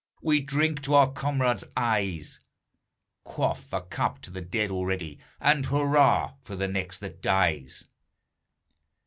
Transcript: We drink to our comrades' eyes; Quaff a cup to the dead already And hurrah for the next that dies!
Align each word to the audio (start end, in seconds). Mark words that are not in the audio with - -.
We 0.23 0.39
drink 0.39 0.81
to 0.85 0.95
our 0.95 1.11
comrades' 1.11 1.63
eyes; 1.77 2.39
Quaff 3.23 3.71
a 3.71 3.81
cup 3.81 4.19
to 4.21 4.31
the 4.31 4.41
dead 4.41 4.71
already 4.71 5.19
And 5.39 5.67
hurrah 5.67 6.33
for 6.41 6.55
the 6.55 6.67
next 6.67 7.01
that 7.01 7.21
dies! 7.21 7.83